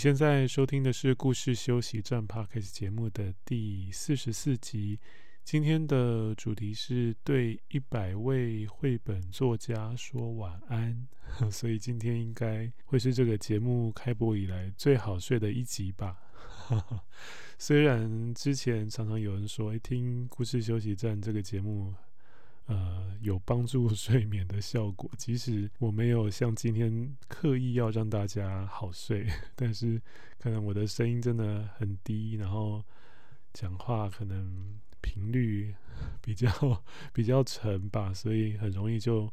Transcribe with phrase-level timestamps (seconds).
[0.00, 4.98] 现在收听的是故事休息站 Podcast 节目的第四十四集。
[5.44, 11.06] 今天的主题是对一百位绘本作家说晚安，
[11.52, 16.16] 所以今天应该会是这个节目开播以来最好睡的一集吧。
[17.58, 21.94] 虽然之前常常有人说，听故事休息站这个节目。
[22.70, 25.10] 呃，有帮助 睡眠的效果。
[25.18, 30.00] 即使我没有像今天刻意要让大家好睡， 但是
[30.38, 32.82] 可能我的声音真的很低，然后
[33.52, 35.74] 讲话可能频率
[36.22, 36.48] 比较
[37.12, 39.30] 比较沉吧，所以很容易就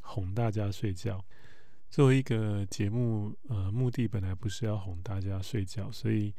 [0.00, 1.22] 哄大家睡觉。
[1.90, 6.34] 作为一个节目，呃，目的本来不是要哄大家睡觉，所以。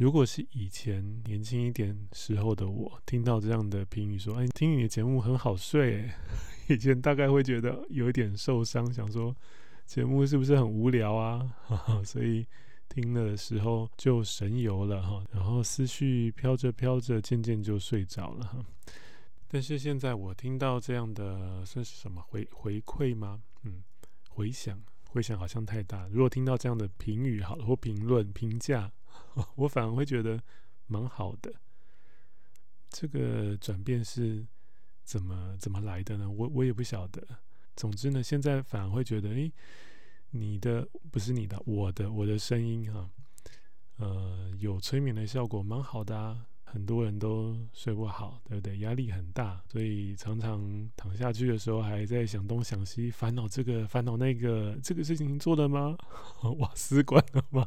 [0.00, 6.08] 如果是以前年轻一点时候的我，听到这样的评语说：“哎，听你的节目很好睡。
[6.70, 9.36] ”以前大概会觉得有一点受伤，想说
[9.84, 11.54] 节目是不是很无聊啊？
[12.02, 12.46] 所以
[12.88, 18.64] 听了的时候就神游了哈，然后思绪飘着飘着，渐渐就睡着了哈。
[19.48, 23.38] 但是现在我听到这样的算是什么回回馈吗？
[23.64, 23.82] 嗯，
[24.30, 26.08] 回响回响好像太大。
[26.10, 28.90] 如果听到这样的评语好，或评论评价。
[29.54, 30.40] 我反而会觉得
[30.86, 31.52] 蛮好的。
[32.90, 34.46] 这个转变是
[35.04, 36.30] 怎么怎么来的呢？
[36.30, 37.22] 我我也不晓得。
[37.76, 39.52] 总之呢，现在反而会觉得，诶，
[40.30, 43.08] 你的不是你的，我的我的声音哈，
[43.96, 46.46] 呃，有催眠的效果，蛮好的啊。
[46.62, 48.78] 很多人都睡不好，对不对？
[48.78, 54.78] 压力很大，所以常常躺下去的时候还在想东想西，烦恼这个烦恼那个。
[54.80, 55.96] 这个事情做了吗？
[56.58, 57.66] 瓦斯关了吗？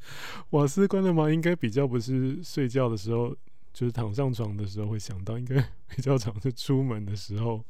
[0.50, 1.30] 瓦斯关了吗？
[1.30, 3.36] 应该比较不是睡觉的时候，
[3.72, 5.56] 就是躺上床的时候会想到，应该
[5.94, 7.64] 比较常是出门的时候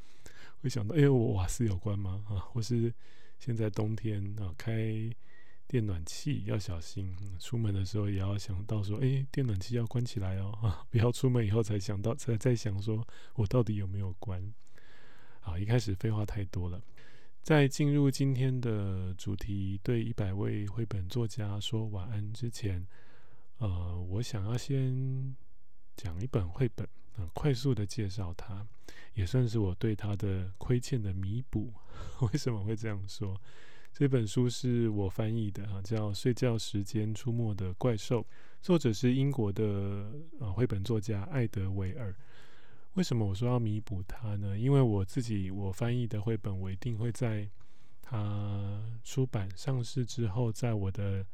[0.62, 2.24] 会想到，哎，我瓦斯有关吗？
[2.28, 2.92] 啊，或是
[3.38, 5.10] 现在冬天啊，开。
[5.70, 14.42] 电暖气要小心，出门的时候也要想到说，诶，电暖气要关起来哦，啊，不要出门以后才想到，才在想说我到底有没有关。
[15.40, 16.80] 好，一开始废话太多了，
[17.42, 22.86] 在进入今天的主题，对一百位绘本作家说晚安之前，
[23.56, 25.34] 呃，我想要先
[25.96, 28.66] 讲一本绘本，呃，快速的介绍它，
[29.14, 31.72] 也算是我对它的亏欠的弥补。
[32.30, 33.40] 为什么会这样说？
[33.94, 38.20] 这本书是我翻译的啊，叫《睡觉时间出没的怪兽》，
[38.60, 42.14] 作者是英国的啊绘本作家艾德维尔。
[42.98, 44.58] 为什么我说要弥补它呢？
[44.58, 47.48] 因为我自己我翻译的绘本，我一定会在
[48.02, 51.24] 他出版上市之后，在我的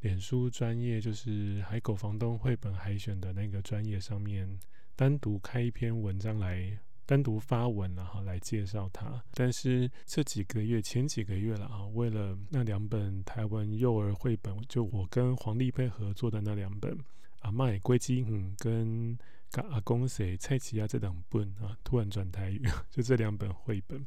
[0.00, 4.58] 脸书专业，就是海狗房东绘本海选的那个专业上面，
[4.96, 6.78] 单独开一篇文章来。
[7.04, 16.96] 单独发文然后来介绍它，但是这几个月前几个月了啊，为了那两本台湾幼儿绘本，就我跟黄丽佩合作的那两本
[17.40, 19.18] 《阿嬷的鸡嗯，跟》
[19.52, 24.04] 跟《阿公谁蔡奇亚》这两本啊，突然转台语， 就这两本绘本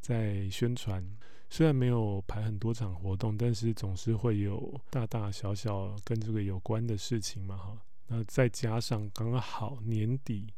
[0.00, 1.02] 在宣传。
[1.48, 7.78] 虽然没有排很多场活动，但是总是会有大大小小跟这个有关的事情嘛哈。
[8.08, 10.52] 那再加上刚好年底。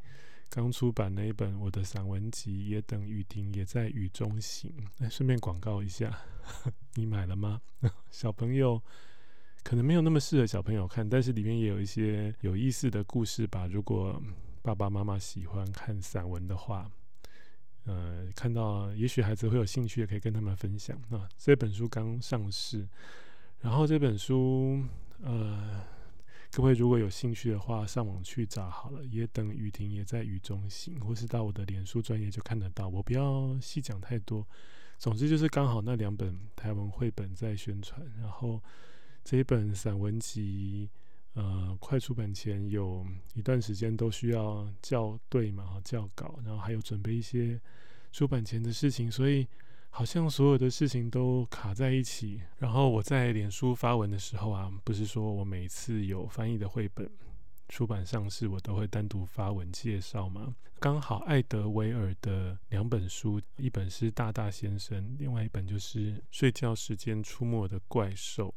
[0.55, 4.71] 刚出版那一本我的散文集《也等雨停，也在雨中行》。
[4.99, 6.15] 那顺便广告一下，
[6.93, 7.59] 你买了吗？
[8.11, 8.83] 小朋友
[9.63, 13.67] 可能没有那么适合小朋友看，但是里面也有一些有意思的故事吧。
[13.67, 14.21] 如果
[14.63, 16.91] 爸爸妈妈喜欢看散文的话，
[17.85, 21.01] 呃，看到也许孩子会有兴趣，也可以跟他们分享。
[21.09, 22.87] 那这本书刚上市，
[23.61, 24.83] 然后这本书，
[25.23, 25.81] 呃。
[26.55, 29.03] 各位如果有兴趣的话，上网去找好了。
[29.07, 32.87] 也等雨停，也在雨中行，或是到我的脸书专业就看得到。
[32.87, 34.47] 我不要细讲太多，
[34.99, 38.63] 总之就是刚好那两本台湾绘本在宣传，然后
[39.25, 40.89] 这一本散文集，
[41.35, 47.61] 呃，快出版前有一段时间都需要校对嘛，校稿，然后还有准备一些
[48.13, 49.47] 出版前的事情，所以。
[49.95, 52.41] 好像所有的事情都卡在一起。
[52.57, 57.07] 然后我在脸书发文的时候啊，不是说我每次有翻译的绘本
[57.69, 60.57] 出版上市，我都会单独发文介绍嘛？
[60.81, 68.49] 刚好艾德维尔的两本书，一本是《大大先生》，另外一本就是《睡觉时间出没的怪兽》。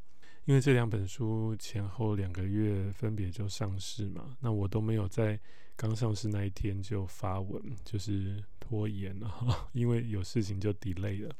[0.45, 5.39] 因为这两本书前后两个月分别就上市嘛，那我都没有在
[5.75, 9.29] 刚上市那一天就发文，就是拖延了，
[9.73, 11.35] 因为有事情就 delay 了。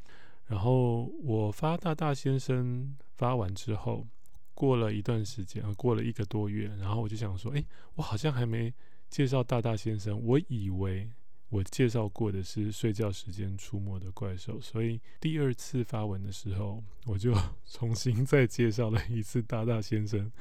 [0.48, 4.06] 然后我发大大先生发完之后，
[4.54, 7.64] 过了一段时间，过了一个多月，然后我就想说，哎，
[7.96, 8.74] 我好像还没
[9.10, 11.10] 介绍大大先生，我以为
[11.50, 17.34] 我介绍过的是睡觉时间出没的怪兽，所以第二次发文的时候，我就
[17.66, 20.32] 重新再介绍了一次大大先生，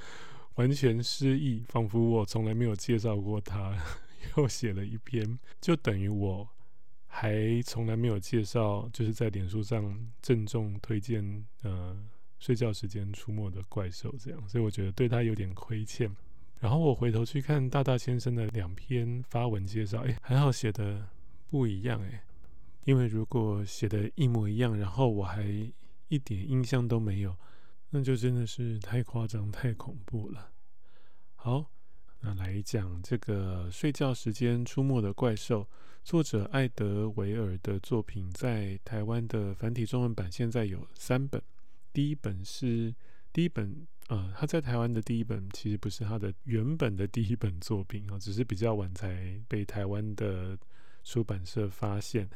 [0.54, 3.76] 完全失忆，仿佛我从来没有介绍过他，
[4.36, 6.48] 又写了一篇，就等于我。
[7.16, 11.96] 还从来没有介绍，就是在脸书上郑重推荐，呃，
[12.40, 16.10] 睡觉时间出没的怪兽这样，所以我觉得对他有点亏欠。
[16.60, 21.08] 然后我回头去看大大先生的两篇发文介绍，哎，还好写的
[21.48, 22.24] 不一样哎，
[22.84, 25.44] 因为如果写的一模一样，然后我还
[26.08, 27.36] 一点印象都没有，
[27.90, 30.50] 那就真的是太夸张、太恐怖了。
[31.34, 31.70] 好。
[32.26, 35.68] 那来讲这个睡觉时间出没的怪兽，
[36.02, 41.42] 作者艾德维尔的作品，在台湾的繁体中文版现在有三本。
[41.92, 42.94] 第一本是
[43.30, 50.58] 第一本，呃，他在台湾的第一本其实不是他的原本的第一本作品啊，只是比较晚才被台湾的
[51.02, 52.28] 出版社发现。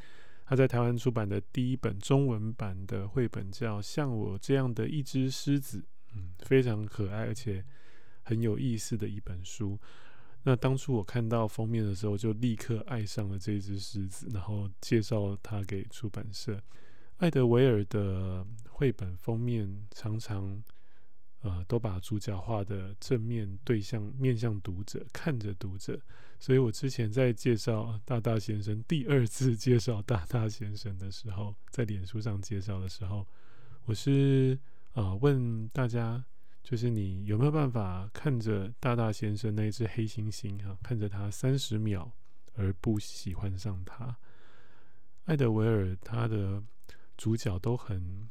[0.44, 5.78] 他在台湾出版的第一本中文版的绘本叫《像我这样的一只狮子》，
[6.14, 7.64] 嗯，非常可爱，而且。
[8.24, 9.80] 很有意思的一本书。
[10.42, 16.62] 那当初我看到封面的时候，就立刻爱上了这只狮子，然后介绍它给出版社。
[17.16, 20.62] 艾德维尔的绘本封面常常
[21.40, 26.00] 呃都把主角画的正面对象面向读者，看着读者。
[26.40, 33.26] 所以我之前在介绍大大先生，第二次介绍大大先生的时候，在脸书上介绍的时候，
[33.84, 34.58] 我是
[34.92, 36.24] 啊、呃、问大家。
[36.60, 42.12] 就是你有没有办法看着大大先生那只黑猩猩哈，看着他三十秒
[42.56, 44.14] 而不喜欢上他？
[45.24, 46.62] 艾德维尔他的
[47.16, 48.28] 主角都很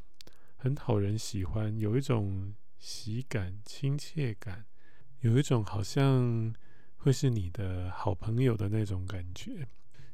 [0.55, 4.65] 很讨人喜欢，有一种喜感、亲切感，
[5.21, 6.53] 有一种好像
[6.97, 9.67] 会是你的好朋友的那种感觉。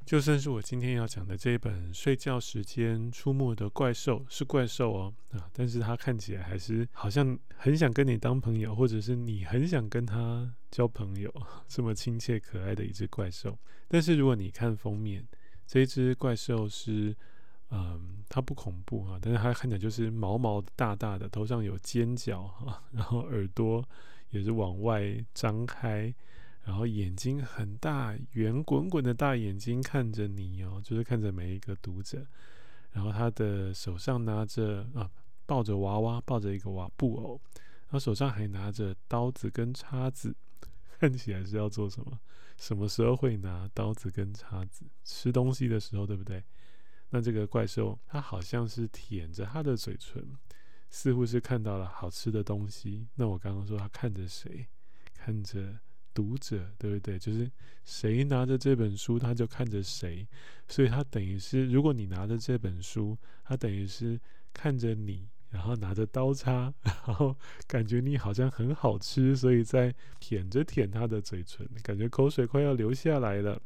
[0.05, 11.33] 就算是我今天要讲的这一本《睡觉时间出没的怪兽》是怪兽哦啊，但是它看起来还是好像很想跟你当朋友，或者是你很想跟他交朋友，
[11.69, 13.57] 这么亲切可爱的一只怪兽。
[13.87, 15.25] 但是如果你看封面，
[15.65, 17.15] 这一只怪兽是
[17.73, 23.83] 嗯，它不恐怖啊，但是它看起来就是毛毛大大的，头上有尖角哈，然后耳朵
[24.29, 26.13] 也是往外张开。
[26.65, 32.25] 然后眼睛很大，圆滚滚的大眼睛看着你哦，就是看着每一个读者。
[32.93, 35.11] 然后他的手上拿着啊，
[35.45, 40.33] 抱着娃娃，抱着一个娃布偶，然后手上还拿着刀子跟叉子，
[40.99, 42.17] 看起来是要做什么？
[42.55, 44.85] 什么时候会拿刀子跟叉子？
[45.03, 46.41] 吃东西的时候，对不对？
[47.13, 50.35] 那这个怪兽，它好像是舔着它的嘴唇，
[50.89, 53.07] 似乎是看到了好吃的东西。
[53.13, 54.65] 那我刚刚说，它看着谁？
[55.13, 55.79] 看着。
[56.15, 57.17] 读者对不对？
[57.17, 57.51] 就是
[57.83, 60.27] 谁拿着这本书，他就看着谁，
[60.67, 64.21] 所以他等于是，如果你拿着这本书，他等于是
[64.53, 73.59] 看着你，然后拿着刀叉，然后感觉你好像很好吃，所以在舔着舔他的嘴唇，感觉口水快要流下来了。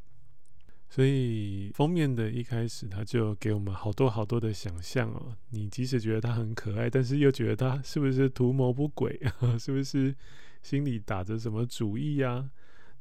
[0.89, 5.36] 所以封面的一开始，他就给我们好多好多的想象哦。
[5.50, 9.58] 你即使觉得他很可爱，但是又觉得他是不是图谋不轨啊？
[9.60, 10.15] 是不是？
[10.63, 12.50] 心里打着什么主意呀、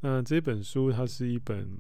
[0.00, 1.76] 那这本书它是一本，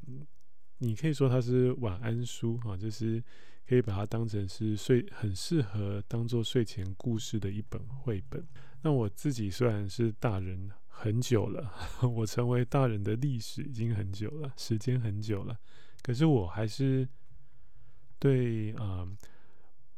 [0.78, 3.22] 你可以说它是晚安书啊，就是
[3.68, 8.44] 可以把它当成是睡，很适合当做睡前故事的一本绘本。
[8.82, 11.70] 那我自己虽然是大人很久了，
[12.02, 15.56] 我成为大人的历史已经很久了，时间很久了，
[16.06, 17.08] 可是我还是
[18.20, 19.04] 对啊、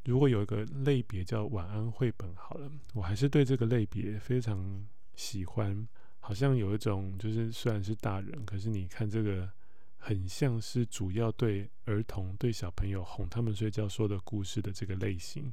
[0.07, 4.87] 如果有一个类别叫晚安绘本好了，我还是对这个类别非常。
[5.19, 5.89] 喜欢，
[6.21, 9.51] 好像有一种就是虽然是大人，可是你看这个
[9.97, 15.53] 很像是主要对儿童、对小朋友哄他们睡觉说的故事的这个类型，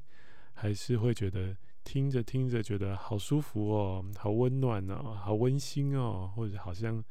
[0.53, 7.03] 还是会觉得听着听着觉得好舒服哦，好温暖哦，好温馨哦，或者好像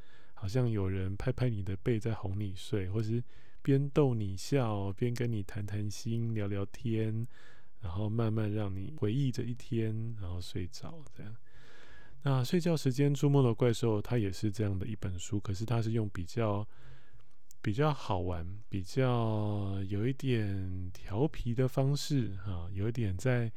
[0.44, 3.24] 好像有人拍拍你的背在哄你睡，或是
[3.62, 7.26] 边逗你笑边跟你谈谈心、聊聊天，
[7.80, 11.34] 然后慢慢让你回忆着一天，然后睡着这样。
[12.24, 16.68] 那睡觉时间出没的怪兽，它也是这样的一本书，可是它是用比较
[17.62, 23.50] 比较好玩、比较有一点调皮的方式，哈，有一点在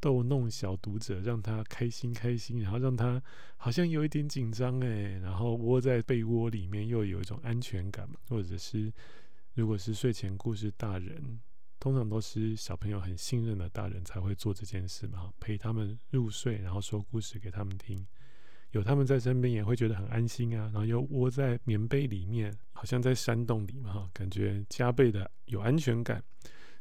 [0.00, 3.22] 逗弄小读者，让他开心开心，然后让他
[3.56, 8.92] 好像有一点紧张哎，然后窝在被窝里面又有一种安全感，或者是
[9.54, 11.40] 如果是睡前故事，大人
[11.80, 18.06] 通常都是小朋友很信任的大人才会做这件事嘛，陪他们入睡，然后说故事给他们听，
[18.72, 26.22] 有他们在身边也会觉得很安心啊，然后又窝在棉被里面，好像在山洞里嘛，感觉加倍的有安全感。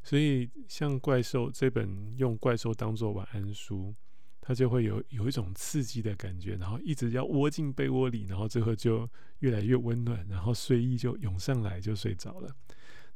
[0.08, 3.94] 所以，像怪兽这本用怪兽当做晚安书，
[4.40, 9.06] 它就会有有一种刺激的感觉，然后一直要窝进被窝里，然后最后就
[9.40, 12.50] 越来越温暖，然后睡意就涌上来，就睡着了。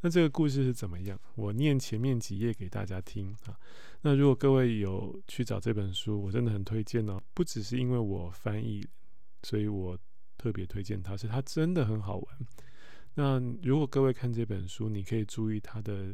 [0.02, 1.18] 那这个故事是怎么样？
[1.36, 3.58] 我念前面几页给大家听啊。
[4.02, 7.18] 那如果各位有去找这本书，我真的很推荐哦。
[7.34, 8.86] 不只是因为我翻译，
[9.44, 9.98] 所以我
[10.38, 12.38] 特别推荐它，是它真的很好玩。
[13.14, 16.14] 那如果各位看这本书，你可以注意它的。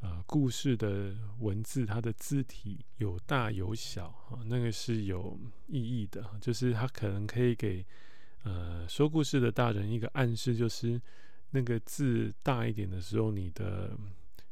[0.00, 7.84] 呃，故事的文字，它的字体有大有小，哈，那个是有意义的，就是它可能可以给
[8.44, 11.00] 呃说故事的大人一个暗示，就是
[11.50, 13.96] 那个字大一点的时候，你的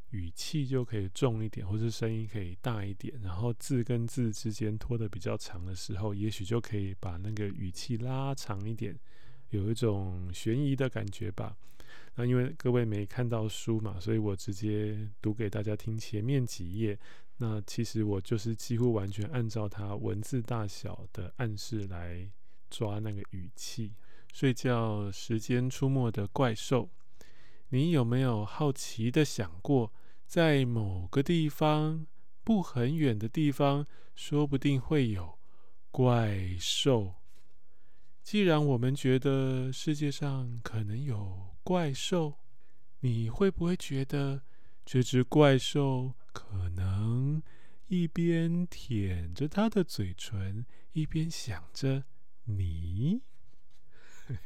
[0.09, 8.97] 语气就可以重一点，或是声音可以大一点，然后字跟字之间拖得比较长的时候，也许就可以把那个语气拉长一点，
[9.51, 11.55] 有一种悬疑的感觉吧。
[12.15, 16.97] 那因为各位没看到书嘛，所以我直接读给大家听前面几页。
[17.37, 22.31] 那其实我就是几乎完全按照它文字大小的暗示来
[22.69, 23.93] 抓那个语气。
[24.33, 26.89] 睡觉时间出没的怪兽，
[27.69, 29.93] 你有没有好奇的想过，
[30.25, 32.05] 在某个地方，
[32.43, 35.37] 不很远的地方，说不定会有
[35.91, 37.15] 怪兽？
[38.23, 42.35] 既然我们觉得世界上可能有怪兽，
[42.99, 44.43] 你会不会觉得
[44.85, 47.41] 这只怪兽可能
[47.87, 52.03] 一边舔着它的嘴唇，一边想着
[52.43, 53.23] 你？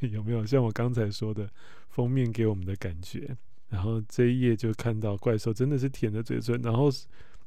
[0.00, 1.52] 有没有像我刚才说的
[1.90, 3.36] 封面给我们的感觉？
[3.68, 6.88] 然后这一页就看到怪兽真的是舔着嘴唇，然后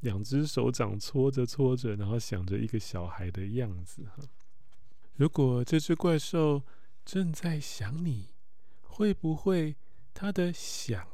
[0.02, 4.04] 两只手掌搓着搓着，然后想着一个小孩的样子。
[4.04, 4.22] 哈，
[5.16, 6.62] 如果这只怪兽
[7.04, 8.33] 正在想你。
[8.96, 9.74] 会不会
[10.14, 11.04] 他的想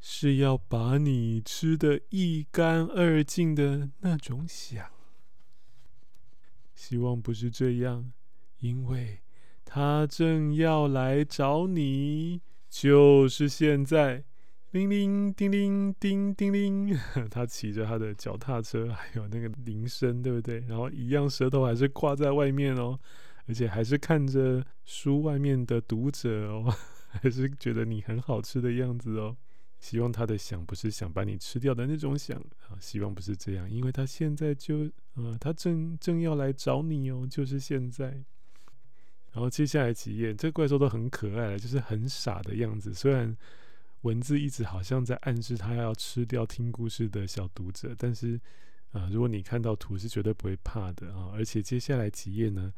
[0.00, 4.90] 是要把你吃得一干二净的那种想？
[6.74, 8.12] 希望不是这样，
[8.58, 9.20] 因为
[9.64, 14.24] 他正要来找你，就是现在！
[14.72, 16.98] 叮铃叮铃叮叮铃，
[17.30, 20.58] 他骑着他的脚踏车，还有那个铃声，对不对？
[20.66, 22.98] 然后一样，舌头还是挂在外面哦，
[23.46, 26.74] 而且还是看着书外面的读者哦。
[27.22, 29.36] 还是觉得你很好吃的样子哦。
[29.80, 38.06] 希望他的想不是想把你吃掉的那种想啊，希望不是这样，因为他现在就呃，他正正要来找你哦，就是现在。
[39.32, 42.94] 然后接下来几页，这怪兽都很可爱了，就是很傻的样子。
[42.94, 43.36] 虽然
[44.02, 48.40] 文字一直好像在暗示他要吃掉听故事的小读者，但是
[48.92, 51.30] 啊，如果你看到图是绝对不会怕的啊。
[51.34, 52.72] 而且接下来几页呢，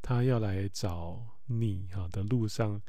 [0.00, 2.80] 他要来找你哈的路上。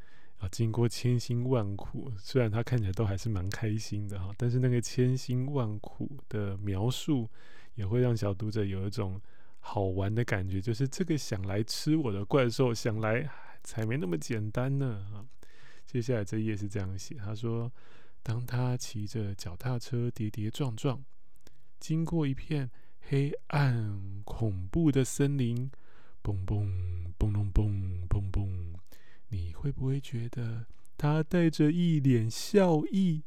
[0.50, 7.30] 经过千辛万苦，虽然他看起来都还是蛮开心的哈，但是那个千辛万苦的描述
[7.76, 9.22] 也会让小读者有一种
[9.60, 13.30] 好玩的感觉，就是这个想来吃我的怪兽，想来
[13.64, 15.26] 才没那么简单呢哈。
[15.86, 17.72] 接下来这页是这样写，他说：
[18.22, 21.04] 当他骑着脚踏车跌跌撞撞，
[21.80, 22.72] 经过一片
[23.02, 25.70] 黑暗恐怖的森林，
[26.24, 27.53] 嘣嘣嘣隆。
[29.64, 30.66] 会不会觉得
[30.98, 33.24] 他带着一脸笑意，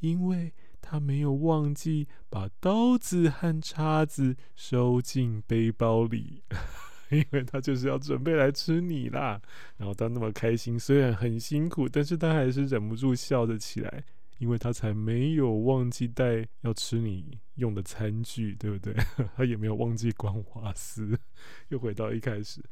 [0.00, 6.42] 因为他没有忘记把刀子和叉子收进背包里，
[7.12, 9.42] 因为他就是要准备来吃你啦。
[9.76, 14.04] 然后他那么开心，虽然很辛苦，但是他还是忍不住笑着起来，
[14.38, 18.94] 因为他才没有忘记带要吃你用的餐具，对不对？
[19.36, 21.18] 他也没有忘记关瓦斯，
[21.68, 22.64] 又回到一开始。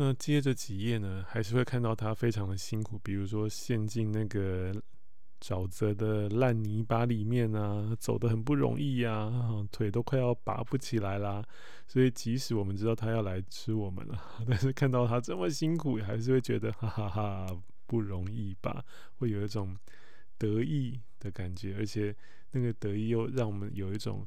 [0.00, 4.72] 那接着几页呢，还是会看到他非常的辛苦，比如说陷进那个
[5.40, 11.44] 沼泽的烂泥巴里面啊，走得很不容易呀，啊，腿都快要拔不起来啦。
[11.88, 17.46] 所以即使我们知道他要来吃我们了， 但是看到他这么辛苦，还是会觉得哈哈哈
[17.88, 18.84] 不容易吧？
[19.16, 19.76] 会有一种
[20.38, 22.14] 得意的感觉，而且
[22.52, 24.24] 那个得意又让我们有一种。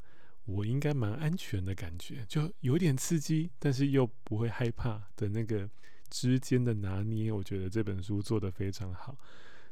[0.52, 5.70] 我应该蛮安全的感觉，就有点刺激，但是又不会害怕的那个
[6.10, 9.18] 之间的拿捏，我觉得这本书做得非常好。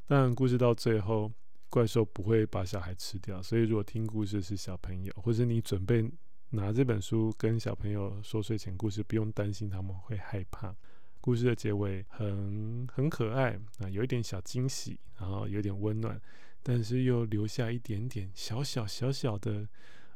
[0.07, 1.31] 当然，故事到最后，
[1.69, 6.09] 怪兽不会把小孩吃掉，所以如果听故事是小朋友，或者你准备
[6.51, 10.75] 拿这本书跟小朋友说睡前故事，不用担心他们会害怕。
[11.21, 16.19] 故事的结尾很很可爱啊，有一点小惊喜，然后有点温暖，
[16.63, 19.67] 但是又留下一点点小小小小的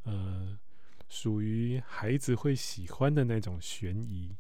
[0.04, 0.58] 呃，
[1.10, 4.36] 属于孩子会喜欢的那种悬疑。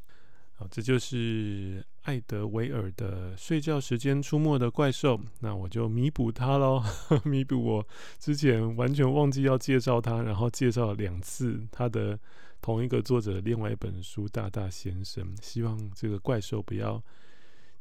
[0.55, 6.83] 好，这就是艾德维尔的《睡觉时间出没的怪兽》，那我就弥补他喽，
[7.25, 7.87] 弥补我
[8.19, 12.19] 之前完全忘记要介绍他，然后介绍了两次他的
[12.61, 15.35] 同一个作者另外一本书《大大先生》。
[15.43, 17.03] 希望这个怪兽不要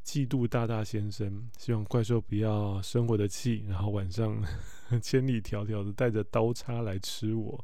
[0.03, 4.43] 嫉妒大大先生，希望怪兽不要生我的气，然后晚上
[4.99, 7.63] 千里迢迢的带着刀叉来吃我。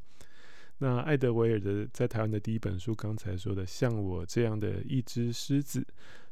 [0.81, 5.85] 那艾德维尔的在台湾的第一本书，刚才说的像我这样的一只狮子，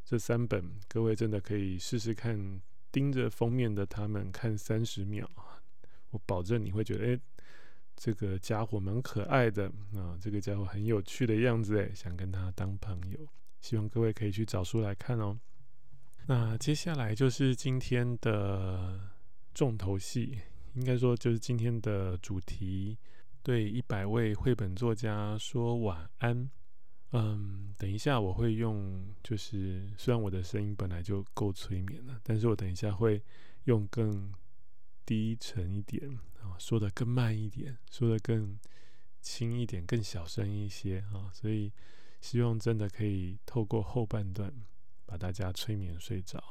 [0.06, 5.30] 这三本各位真的可以试试看，盯着封面的他们看三十秒，
[6.12, 7.20] 我保证你会觉得，哎，
[7.98, 13.20] 这个家伙蛮可爱的啊，这个家伙很有趣的样子，哎，想跟他当朋友。
[13.60, 15.38] 希望各位可以去找书来看哦。
[16.27, 18.98] 那接下来就是今天的
[19.54, 20.39] 重头戏，
[20.75, 22.98] 应该说就是今天的主题。
[23.48, 26.51] 对一百位绘本作家说晚安。
[27.13, 33.24] 嗯，等一下我会用，就是虽然我的声音本来就够催眠了，但是我等一下会
[33.63, 34.34] 用更
[35.06, 36.10] 低沉一点
[36.42, 38.60] 啊，说得更慢一点，说得更
[39.22, 41.72] 轻一点，更小声一些啊，所以
[42.20, 44.54] 希望真的可以透过后半段
[45.06, 46.44] 把大家催眠睡着，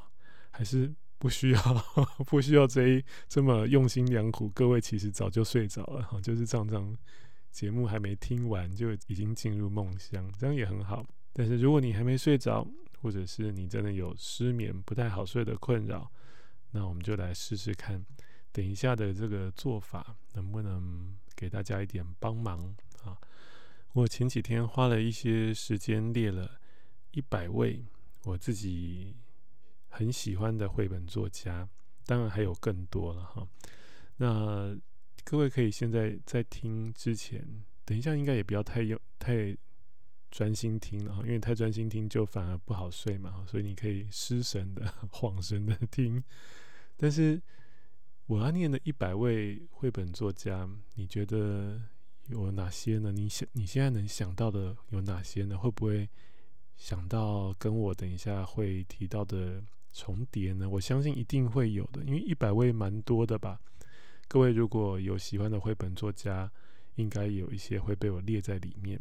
[0.49, 0.95] 还是？
[1.19, 1.61] 不需要，
[2.27, 4.49] 不需要这这么用心良苦。
[4.49, 6.95] 各位其实早就睡着了哈，就是常常
[7.51, 11.05] 节目还没听完就已经进入梦乡，这样也很好。
[11.33, 12.67] 但是如果你还没睡着，
[13.01, 16.11] 或者是你真的有失眠不太好睡的困扰，
[16.71, 18.05] 那我们就来试试看，
[18.51, 23.17] 等一下的这个做法能不能给大家一点帮忙啊？
[23.93, 26.59] 我前几天花了一些时间列了
[27.11, 27.83] 一百位
[28.23, 29.15] 我自己。
[29.97, 31.67] 很喜欢的绘本作家，
[32.05, 33.47] 当然还有更多了哈。
[34.17, 34.77] 那
[35.23, 37.43] 各位可以现在在听之前，
[37.83, 39.57] 等一下应该也不要太用太
[40.29, 43.43] 专心听了，因为太专心听就反而不好睡嘛。
[43.47, 46.23] 所以你可以失神的、 恍神的听。
[46.95, 47.41] 但是
[48.27, 51.81] 我要念的一百位绘本作家，你觉得
[52.27, 53.11] 有哪些呢？
[53.11, 55.57] 你想你现在能想到的有哪些呢？
[55.57, 56.07] 会不会
[56.75, 59.63] 想到跟我等一下会提到的？
[59.97, 60.69] 重叠呢？
[60.69, 63.59] 我相信一定会有的，因为一百位蛮多的吧。
[64.27, 66.51] 各位如果有喜欢的绘本作家，
[66.97, 68.99] 应该有一些会被我列在里面。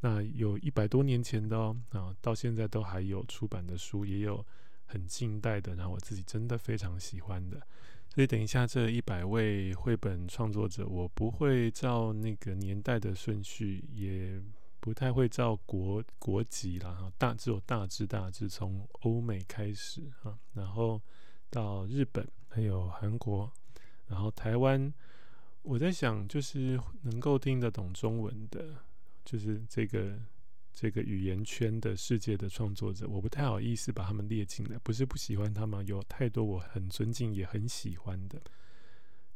[0.00, 4.44] 那有一百多年前的哦，啊，到现在都还有出版的书，也有
[4.84, 7.60] 很近代的，然后我自己真的非常喜欢的。
[8.08, 14.42] 所以等一下这一百位绘本创作者，我不会照那个年代的顺序，也。
[14.82, 21.00] 不太会照国国籍啦，大只有大致大致从欧美开始哈，然后
[21.48, 23.48] 到日本，还有韩国，
[24.08, 24.92] 然后台湾。
[25.62, 28.74] 我在想，就是能够听得懂中文的，
[29.24, 30.18] 就是这个
[30.72, 38.42] 这个语言圈的世界的创作者，我不太好意思把他们列进来，不是不喜欢他们，有太多我很尊敬也很喜欢的，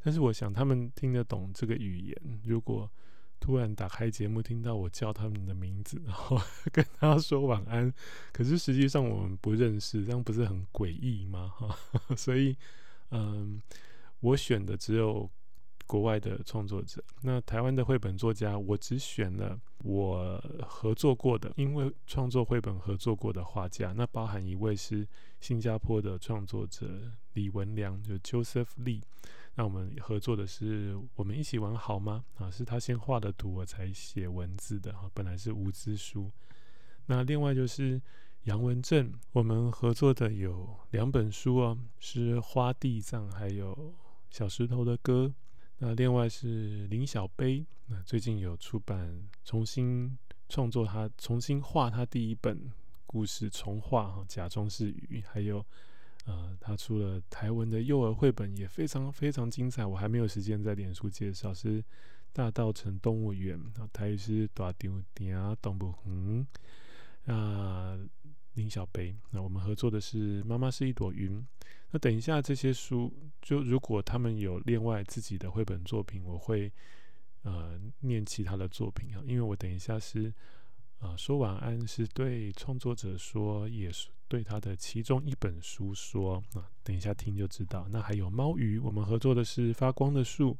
[0.03, 2.91] 但是我想他们听得懂这个语言，如果。
[3.39, 6.39] 突然打开节目，听到我叫他们的名字， 然后
[6.71, 7.93] 跟他说晚安。
[8.31, 11.53] 可是实际上我们不认识，这样不是很诡异吗？
[11.55, 11.75] 哈，
[12.15, 12.55] 所以，
[13.11, 13.61] 嗯，
[14.19, 15.29] 我选的只有
[15.85, 17.03] 国外的创作者。
[17.21, 23.93] 那台湾的绘本作家，我只选了我合作过的，因为创作绘本合作过的画家。
[23.95, 25.07] 那包含一位是
[25.39, 26.89] 新加坡的创作者
[27.33, 29.01] 李文良，就 Joseph Lee。
[29.59, 32.23] 那我们合作的是我们一起玩好吗？
[32.35, 35.09] 啊，是他先画的图，我才写文字的哈。
[35.15, 36.31] 本来是无字书。
[37.07, 37.99] 那另外就是
[38.43, 43.73] 杨文正，我们合作的有两本书哦，是《花地藏》还有
[44.29, 45.25] 《小石头的歌》。
[45.79, 50.15] 那另外是林小杯，那最近有出版，重新
[50.49, 52.71] 创作他，重新画他第一本
[53.07, 55.65] 故事重画哈，假装是鱼，还有。
[56.27, 59.85] 呃，他出了台文的幼儿绘本，也非常非常精彩。
[59.85, 61.81] 我还没有时间在脸书介绍，是
[62.33, 66.47] 大稻城动物园，啊，台语是大稻埕动物园。
[67.33, 67.97] 啊
[68.55, 71.41] 林小北，那我们合作的是妈妈是一朵云。
[71.91, 76.69] 那等一下这些书，就如果他们有另外自己的绘本作品，我会
[77.43, 80.33] 呃念其他的作品啊，因为我等一下是。
[80.99, 86.43] 啊，说晚安是对创作者说，也是对他的其中一本书说。
[86.53, 87.87] 啊，等一下听就知道。
[87.91, 90.57] 那还有猫鱼，我们合作的是发光的树，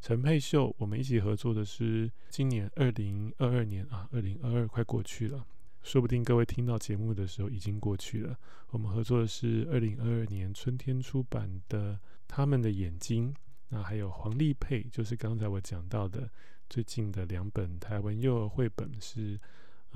[0.00, 5.46] 陈佩秀，我们一起合作的是今年二零二二年啊，二零二二快过去了，
[5.82, 8.36] 说不定各位听到节目的时候已经过去了。
[8.70, 11.94] 我们合作的是二零二二年春天出版的
[12.26, 13.32] 《他们的眼睛》，
[13.68, 16.30] 那还有黄丽佩，就是刚才我讲到的
[16.68, 19.38] 最近的两本台湾幼儿绘本是、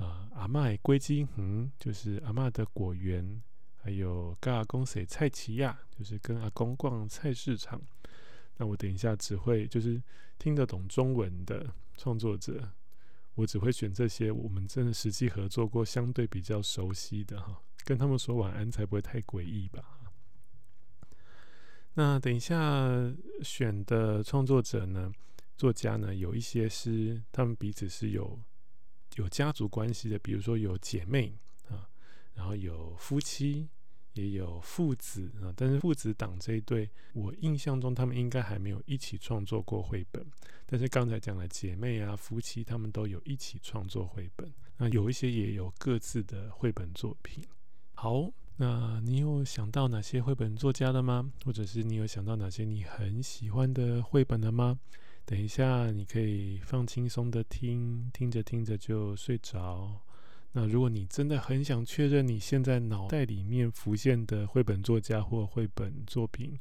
[0.01, 3.39] 呃，阿嬷归基哼，就是阿嬷的果园，
[3.75, 7.79] 还有跟阿公谁菜奇亚，就是跟阿公逛菜市场。
[8.57, 10.01] 那我等一下只会就是
[10.39, 12.67] 听得懂中文的创作者，
[13.35, 19.99] 我只会选这些我们真的实际合作过、相对比较熟悉的哈，跟他们说晚安才不会太诡异吧。
[21.93, 22.89] 那等一下
[23.43, 25.11] 选的创作者呢，
[25.57, 28.39] 作家呢，有一些是他们彼此是有
[29.15, 31.37] 有家族关系的，比如说有姐妹
[31.69, 31.87] 啊，
[32.33, 33.69] 然后有夫妻。
[34.15, 40.21] 也有父子啊，但是父子档这一对，我印象中他们应该还没有一起创作过绘本。
[40.65, 44.51] 但是刚才讲的姐妹啊、夫妻，他们都有一起创作绘本。
[44.75, 47.41] 那有一些也有各自的绘本作品。
[47.93, 51.31] 好，那你有想到哪些绘本作家的吗？
[51.45, 54.77] 或者是你有想到哪些你很喜欢的绘本了吗？
[55.25, 60.01] 等一下你可以放轻松的听，听着听着就睡着。
[60.51, 66.59] 那如果你真的很想确认你现在脑袋里面浮现的绘本作家或绘本作品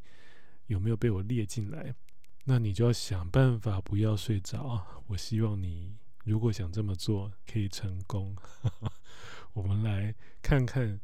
[0.68, 1.92] 有没有被我列进来，
[2.44, 5.02] 那你就要想办法不要睡着。
[5.08, 8.36] 我希望你如果想这么做可以成功。
[9.54, 11.00] 我们来看看，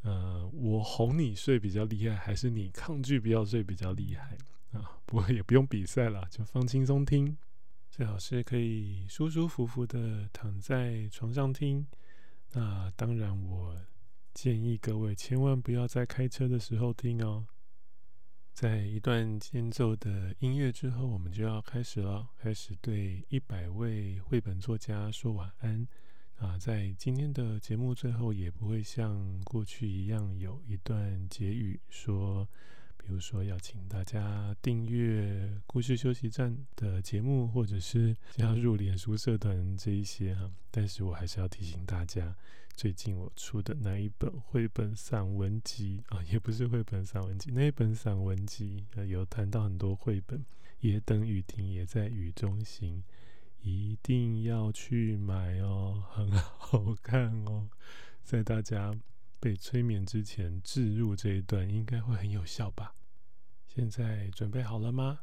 [0.00, 4.38] 呃，我哄你睡比较厉害，还是你抗拒不要睡比较厉害
[4.72, 4.98] 啊？
[5.06, 7.36] 不过也不用比赛了，就放轻松听。
[7.90, 11.86] 最好是可以舒舒服服的躺在床上听。
[12.52, 13.76] 那当然，我
[14.32, 17.46] 建议各位千万不要在开车的时候听哦。
[18.54, 25.86] 在一段间奏的音乐之后，我们就要开始了，开始对一百位绘本作家说晚安。
[26.36, 32.48] 啊，在今天的节目最后，也不会像过去一样有一段结语说。
[33.04, 40.48] 比如说，要请大家订阅故事休息站的节目，或者是加入脸书社团这一些哈。
[40.70, 42.34] 但是我还是要提醒大家，
[42.76, 50.44] 最近我出的那一本绘本散文集啊， 也不是绘本散文集，那一本散文集有谈到很多绘本，
[50.80, 53.02] 也等雨停，也在雨中行，
[53.60, 57.68] 一定要去买哦，很好看哦，
[58.22, 58.94] 在大家。
[59.42, 62.94] 被催眠之前置入这一段应该会很有效吧？
[63.66, 65.18] 现在准备好了吗？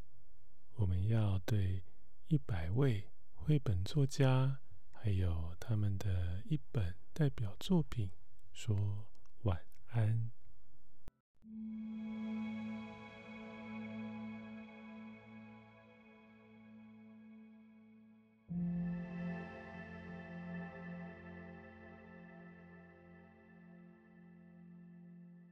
[0.73, 1.81] 我们要对
[2.27, 4.59] 一百位绘本作家，
[4.91, 8.11] 还有他们的一本代表作品
[8.51, 9.07] 说
[9.43, 10.29] 晚安。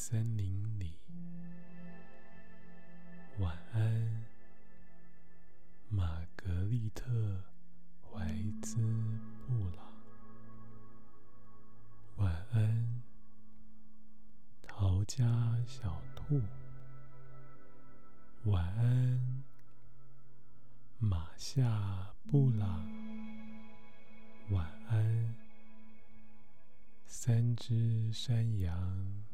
[0.00, 0.96] 森林里。
[3.40, 4.24] 晚安，
[5.88, 7.04] 玛格丽特·
[8.00, 8.32] 怀
[8.62, 8.76] 兹
[9.44, 9.92] 布朗。
[12.18, 13.02] 晚安，
[14.62, 15.26] 陶家
[15.66, 16.40] 小兔。
[18.44, 19.42] 晚安，
[20.98, 22.86] 马夏布朗。
[24.50, 25.34] 晚安，
[27.04, 29.24] 三只山羊，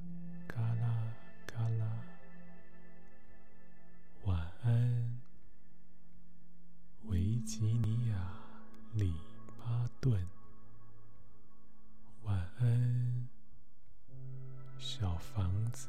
[14.96, 15.88] 小房子。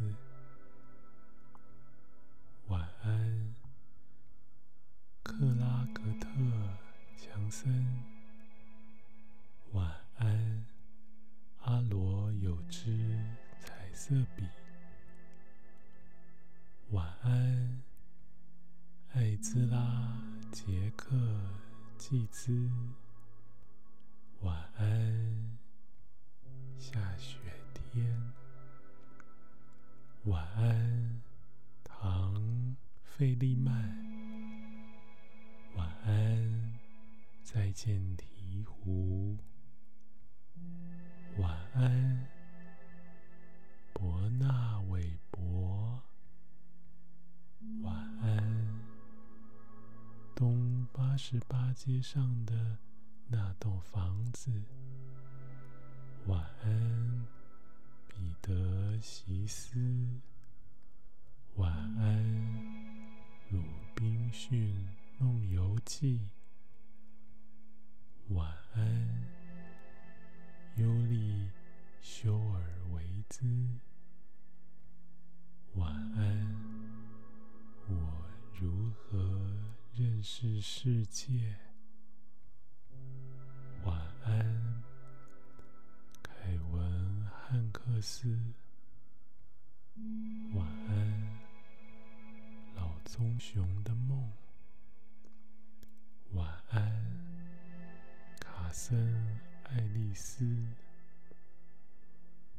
[2.70, 3.54] 晚安，
[5.22, 6.28] 克拉格特·
[7.16, 8.04] 强森。
[9.74, 10.66] 晚安，
[11.60, 13.16] 阿罗有支
[13.60, 14.44] 彩色笔。
[51.76, 52.78] 街上的
[53.28, 54.50] 那栋房子。
[56.26, 57.28] 晚安，
[58.08, 59.78] 彼得席斯。
[61.56, 62.24] 晚安，
[63.54, 63.62] 《鲁
[63.94, 64.88] 滨逊
[65.20, 66.22] 梦游记》。
[68.34, 69.26] 晚安，
[70.78, 71.50] 尤利
[72.00, 73.46] 修尔维兹。
[75.74, 76.56] 晚安，
[77.90, 78.26] 我
[78.58, 79.20] 如何
[79.94, 81.58] 认识世界？
[88.06, 88.38] 斯。
[90.54, 91.40] 晚安，
[92.76, 94.32] 老棕熊的梦。
[96.34, 97.02] 晚安，
[98.40, 98.96] 卡森
[99.64, 100.46] 爱丽丝。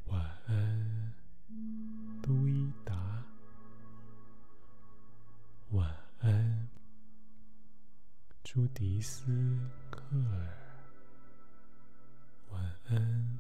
[0.07, 1.13] 晚安，
[2.21, 3.25] 都伊达。
[5.71, 6.69] 晚安，
[8.43, 9.61] 朱迪斯
[9.93, 10.59] 克尔。
[12.51, 13.36] 晚安，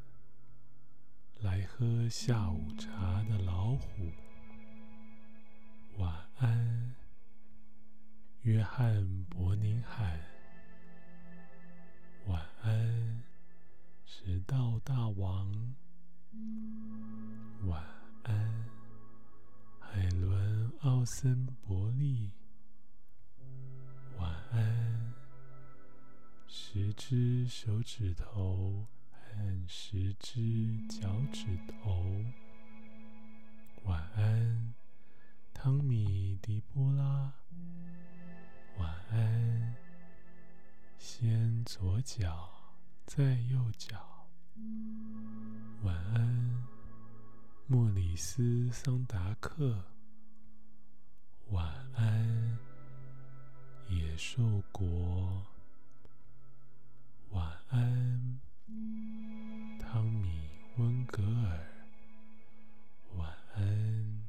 [1.78, 4.10] 喝下午茶的老虎。
[5.98, 6.94] 晚安，
[8.40, 10.18] 约翰伯宁罕。
[12.28, 13.22] 晚安，
[14.06, 15.74] 迟到大王。
[17.66, 17.84] 晚
[18.22, 18.70] 安，
[19.78, 22.30] 海伦奥森伯利。
[24.16, 25.12] 晚安，
[26.46, 28.86] 十只手指头。
[29.68, 32.24] 十只脚趾头。
[33.84, 34.74] 晚安，
[35.52, 37.32] 汤米·迪波拉。
[38.78, 39.74] 晚安，
[40.98, 42.48] 先左脚，
[43.06, 44.28] 再右脚。
[45.82, 46.64] 晚安，
[47.66, 49.84] 莫里斯·桑达克。
[51.48, 52.58] 晚安，
[53.88, 55.46] 野兽国。
[57.30, 58.40] 晚安。
[59.78, 60.50] 汤米·
[60.82, 61.68] 温格尔，
[63.14, 64.24] 晚安，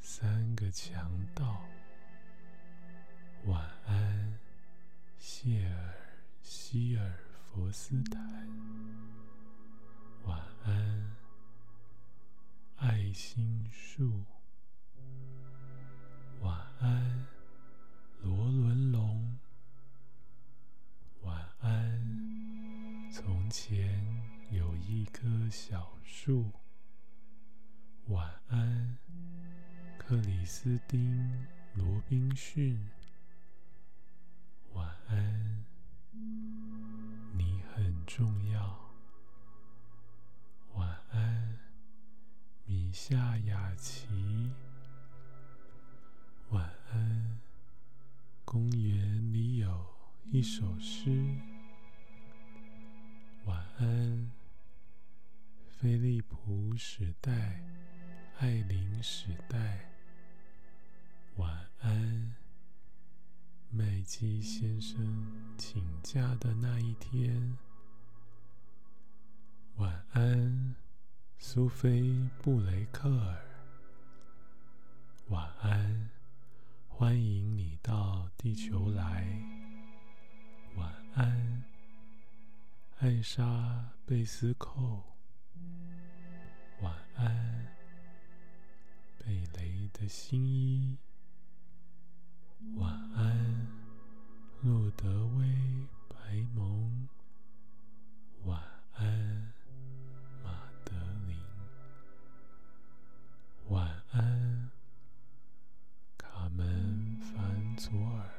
[0.00, 1.62] 三个强盗。
[3.44, 4.38] 晚安，
[5.18, 5.92] 谢尔·
[6.40, 8.48] 希尔弗斯坦。
[10.24, 11.14] 晚安，
[12.76, 14.24] 爱心树。
[16.40, 17.26] 晚安，
[18.22, 19.36] 罗伦龙。
[21.20, 22.15] 晚安，
[23.46, 24.02] 从前。
[24.50, 26.50] 有一棵小树。
[28.08, 28.98] 晚安，
[29.96, 31.46] 克里斯汀·
[31.78, 32.76] 罗宾逊。
[34.72, 35.64] 晚安，
[37.34, 38.92] 你很重要。
[40.74, 41.58] 晚安，
[42.64, 44.50] 米夏·雅琪。
[46.50, 47.38] 晚安，
[48.44, 49.86] 公园里有
[50.24, 51.55] 一首诗。
[53.46, 54.32] 晚安。
[55.68, 57.62] 菲利普史代，
[58.38, 59.88] 艾琳史代。
[61.36, 62.34] 晚安，
[63.70, 67.56] 麦基先生请假的那一天。
[69.76, 70.74] 晚安，
[71.38, 73.44] 苏菲布雷克尔。
[75.28, 76.10] 晚安，
[76.88, 79.24] 欢迎你到地球来。
[80.74, 81.62] 晚安，
[82.98, 85.04] 艾莎贝斯寇。
[86.80, 87.66] 晚安，
[89.18, 90.96] 贝雷的新衣。
[92.76, 93.66] 晚安，
[94.62, 95.46] 路德威
[96.08, 97.06] 白蒙。
[98.44, 98.62] 晚
[98.94, 99.52] 安，
[100.42, 100.92] 马德
[101.26, 101.36] 琳。
[103.68, 104.70] 晚安，
[106.16, 108.35] 卡门凡佐尔。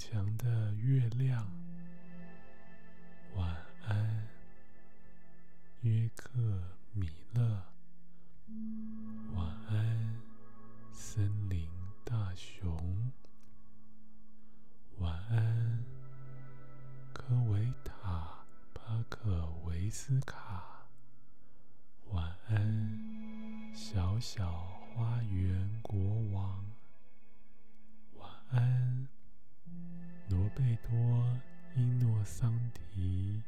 [0.00, 1.46] 强强的月亮。
[3.34, 3.54] 晚
[3.86, 4.26] 安。
[5.82, 6.40] 约克
[6.94, 7.62] 米勒，
[9.34, 10.22] 晚安，
[10.90, 11.68] 森林
[12.02, 13.12] 大熊。
[14.98, 15.84] 晚安，
[17.12, 20.86] 科维塔巴克维斯卡。
[22.06, 24.50] 晚安，小小
[24.94, 25.79] 花园
[30.60, 31.26] 贝多
[31.74, 33.42] 伊诺桑提。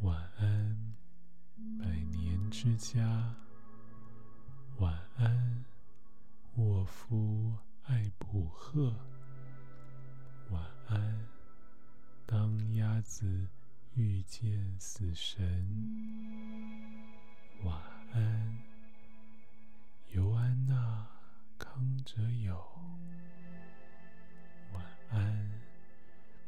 [0.00, 0.96] 晚安，
[1.78, 3.32] 百年之家。
[4.78, 5.64] 晚安，
[6.56, 7.54] 沃夫
[7.84, 8.92] 艾普赫。
[10.50, 11.28] 晚安，
[12.26, 13.48] 当鸭子
[13.94, 15.64] 遇见死神。
[17.62, 17.80] 晚
[18.12, 18.58] 安，
[20.08, 21.06] 尤安娜
[21.56, 22.60] 康哲友。
[25.10, 25.60] 安，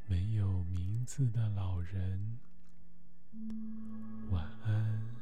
[0.06, 2.38] 没有名字的老人。
[4.30, 5.16] 晚安，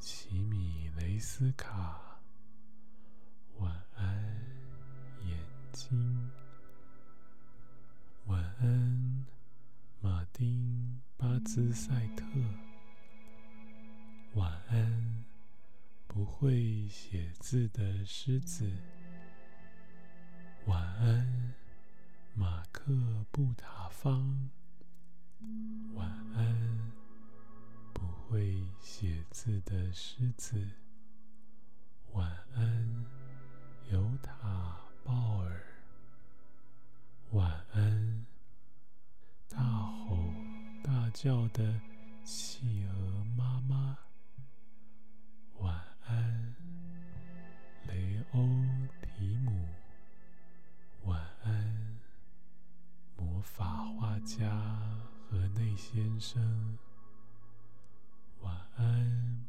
[0.00, 2.20] 奇米雷斯卡。
[3.58, 4.06] 晚安，
[5.24, 5.38] 眼
[5.72, 6.30] 睛。
[8.26, 9.26] 晚安，
[10.00, 12.24] 马丁巴兹赛特。
[14.34, 15.24] 晚安，
[16.06, 18.70] 不会写字的狮子。
[20.66, 21.54] 晚安，
[22.34, 22.92] 马克
[23.30, 24.50] 布塔方。
[25.94, 26.92] 晚安。
[27.92, 30.70] 不会写字的狮子，
[32.12, 33.04] 晚安，
[33.90, 35.62] 尤塔鲍尔。
[37.32, 38.26] 晚安，
[39.48, 40.18] 大吼
[40.82, 41.80] 大叫的
[42.24, 43.98] 企鹅妈妈。
[54.24, 54.48] 家
[55.28, 56.78] 河内先生。
[58.40, 59.44] 晚安，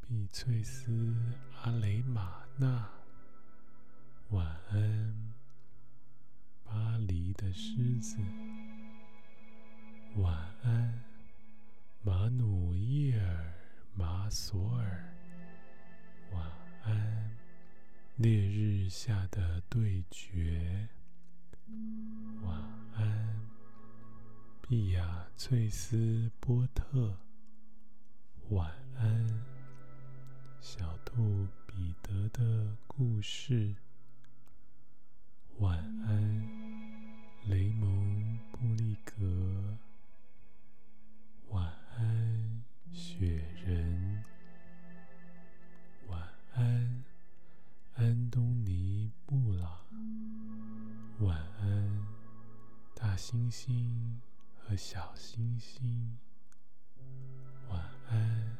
[0.00, 1.14] 碧翠丝
[1.62, 2.88] 阿雷玛娜。
[4.30, 5.32] 晚安，
[6.64, 8.18] 巴黎的狮子。
[10.16, 11.04] 晚安，
[12.02, 13.54] 马努伊尔
[13.94, 15.14] 马索尔。
[16.32, 16.50] 晚
[16.82, 17.36] 安，
[18.16, 20.88] 烈日下的对决。
[22.42, 22.60] 晚
[22.94, 23.40] 安，
[24.62, 27.18] 碧雅翠丝波特。
[28.50, 29.44] 晚安，
[30.60, 33.74] 小兔彼得的故事。
[35.58, 36.48] 晚安，
[37.48, 39.76] 雷蒙布利格。
[41.48, 44.24] 晚安，雪人。
[46.06, 47.04] 晚安，
[47.96, 49.80] 安东尼布朗。
[51.18, 52.06] 晚安，
[52.94, 54.20] 大猩猩
[54.76, 56.18] 小星星。
[57.68, 58.56] 晚安，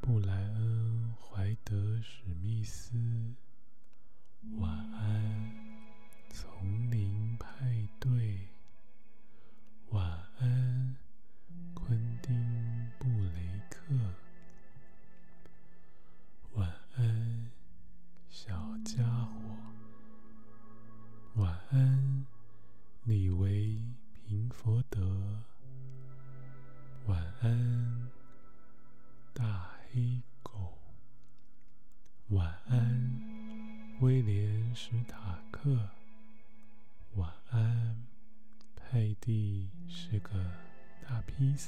[0.00, 2.92] 布莱恩·怀德·史密斯。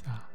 [0.04, 0.33] 大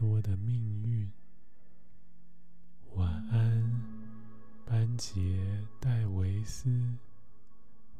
[0.00, 1.10] 多的命运。
[2.94, 3.82] 晚安，
[4.64, 6.70] 班杰戴维斯。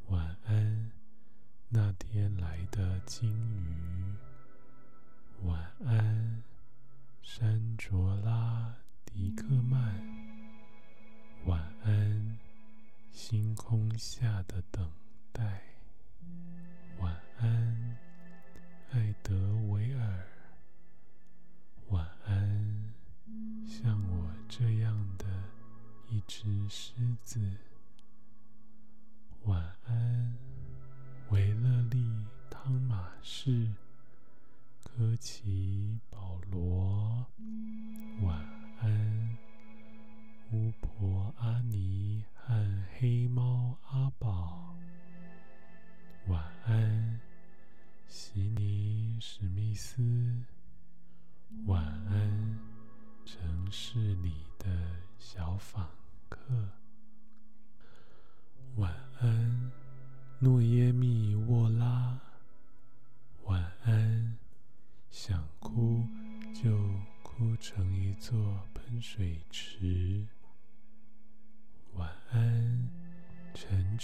[0.09, 0.93] 晚安，
[1.69, 3.40] 那天来的金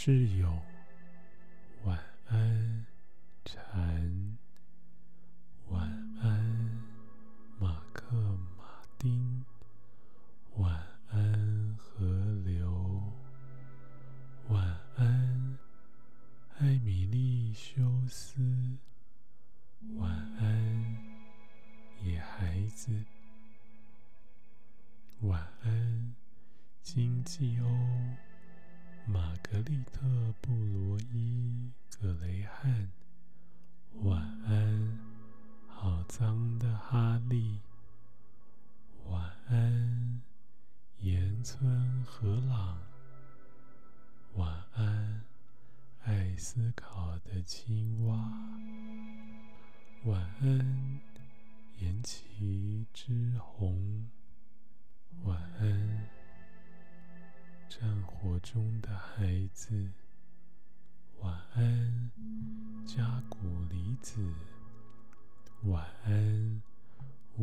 [0.07, 0.49] 是有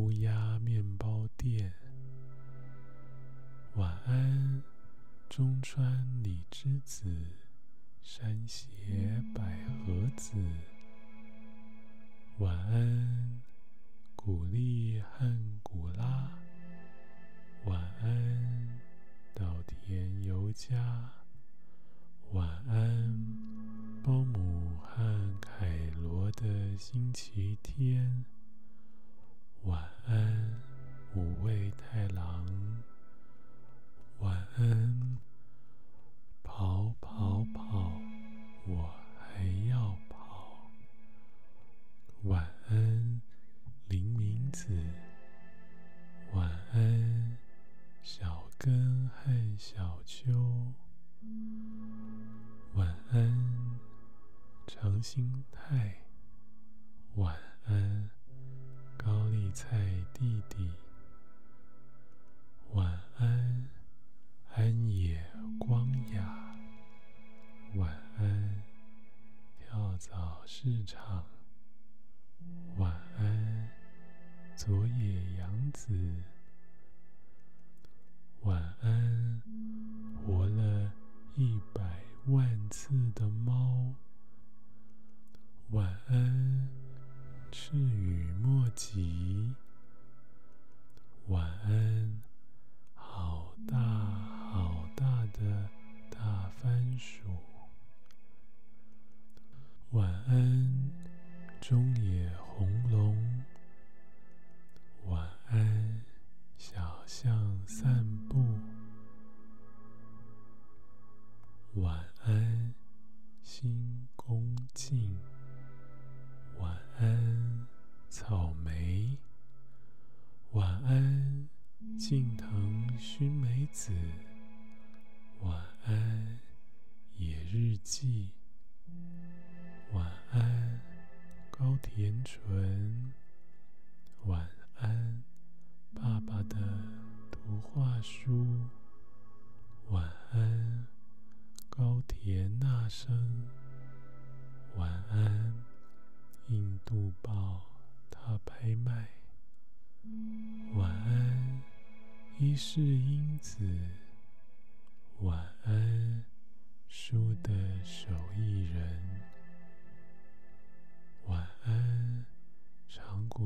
[0.04, 1.72] 乌鸦面包店，
[3.76, 4.62] 晚安，
[5.30, 7.06] 中川里之子，
[8.02, 8.66] 山鞋
[9.34, 10.34] 百合子，
[12.36, 13.40] 晚安，
[14.14, 16.30] 古丽和古拉，
[17.64, 18.78] 晚安。
[19.32, 21.12] 稻田由佳，
[22.32, 23.26] 晚安。
[24.02, 28.26] 包姆和凯罗的星期天，
[29.64, 30.60] 晚安。
[31.14, 32.44] 五味太郎，
[34.18, 35.18] 晚安。
[36.42, 37.92] 跑跑跑，
[38.66, 40.70] 我还要跑。
[42.24, 43.20] 晚安，
[43.88, 44.76] 林明子。
[46.32, 47.38] 晚安。
[48.02, 50.72] 小根和小秋，
[52.74, 53.80] 晚安。
[54.66, 55.43] 长兴
[70.64, 71.26] 市场，
[72.78, 73.68] 晚安。
[74.56, 75.94] 佐野洋子。
[78.44, 79.42] 晚安，
[80.16, 80.90] 活了
[81.36, 83.92] 一百万次的猫。
[85.72, 86.66] 晚安，
[87.52, 89.54] 赤羽莫吉。
[91.26, 92.22] 晚安，
[92.94, 93.76] 好大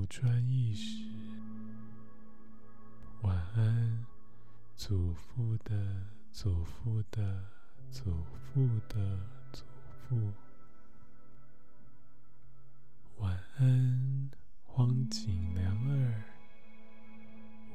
[0.08, 1.04] 长谷川义史。
[3.20, 4.06] 晚安，
[4.74, 7.44] 祖父的祖父的
[7.90, 9.20] 祖父的
[9.52, 9.64] 祖
[10.08, 10.32] 父。
[13.18, 14.30] 晚安，
[14.64, 16.24] 荒井良二。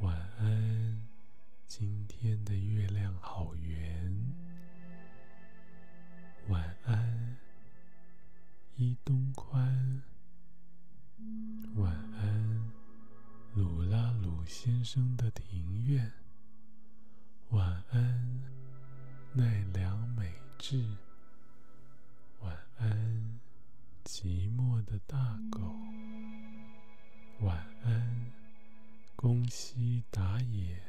[0.01, 1.07] 晚安，
[1.67, 4.11] 今天的月亮好圆。
[6.47, 7.37] 晚安，
[8.75, 10.01] 伊东宽。
[11.75, 12.71] 晚安。
[13.55, 16.11] 鲁拉鲁先生的庭院。
[17.49, 18.41] 晚安，
[19.33, 20.83] 奈良美智。
[22.41, 23.39] 晚安，
[24.03, 25.75] 寂寞的大狗。
[27.41, 28.31] 晚安，
[29.15, 30.81] 宫西达也。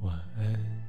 [0.00, 0.88] 晚安，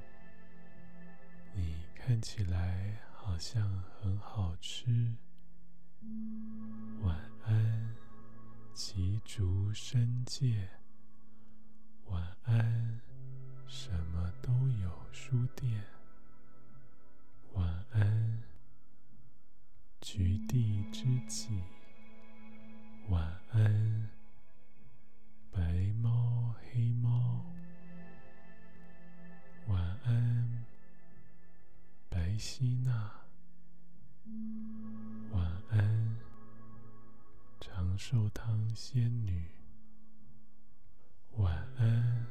[1.53, 5.15] 你看起来好像很好吃。
[7.01, 7.95] 晚安，
[8.73, 10.69] 吉竹伸介。
[12.05, 12.99] 晚安，
[13.67, 14.51] 什么都
[14.81, 15.83] 有书店。
[17.53, 18.43] 晚安，
[20.01, 21.61] 菊地知己。
[23.09, 24.09] 晚安，
[25.51, 27.45] 白猫黑猫。
[29.67, 30.65] 晚安，
[32.09, 33.11] 白希娜。
[37.93, 39.51] 长寿汤仙女。
[41.33, 42.25] 晚安，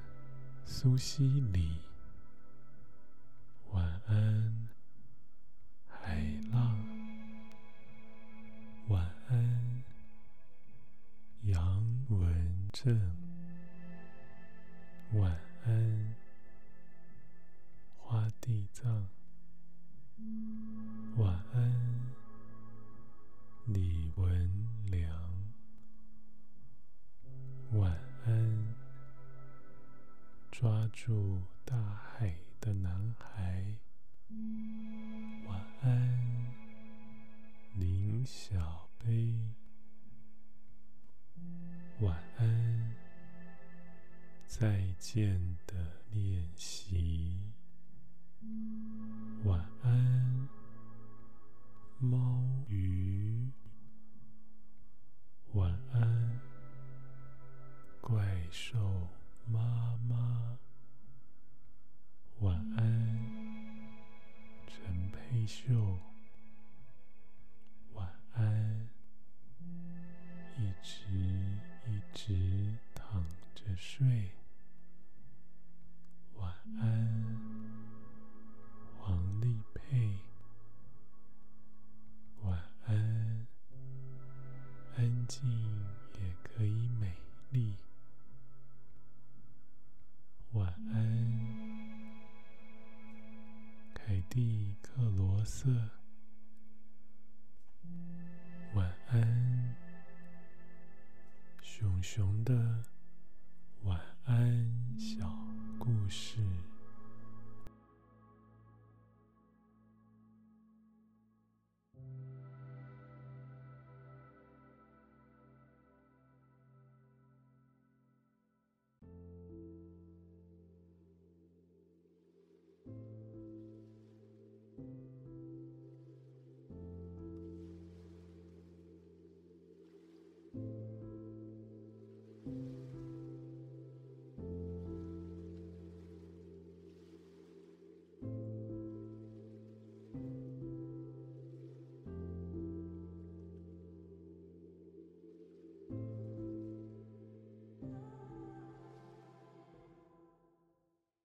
[0.65, 1.79] 苏西里。
[3.71, 4.62] 晚安，
[70.73, 71.05] 一直
[71.87, 73.23] 一直躺
[73.55, 74.31] 着睡。
[76.37, 76.51] 晚
[76.81, 77.82] 安。